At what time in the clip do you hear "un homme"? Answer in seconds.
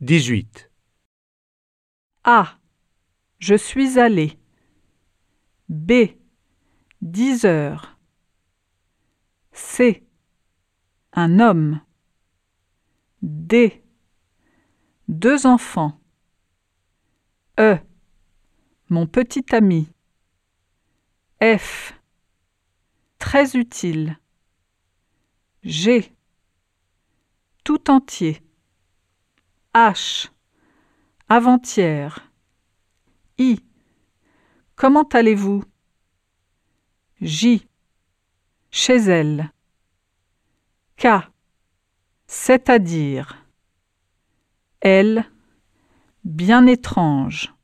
11.12-11.82